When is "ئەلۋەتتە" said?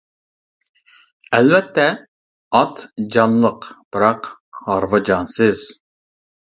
1.39-1.85